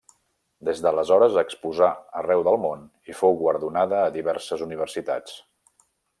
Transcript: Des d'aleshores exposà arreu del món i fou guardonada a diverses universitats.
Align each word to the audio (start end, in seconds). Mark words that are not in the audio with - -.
Des 0.69 0.79
d'aleshores 0.85 1.37
exposà 1.41 1.89
arreu 2.21 2.41
del 2.47 2.57
món 2.63 2.81
i 3.13 3.17
fou 3.19 3.37
guardonada 3.43 4.01
a 4.07 4.17
diverses 4.19 4.65
universitats. 4.71 5.39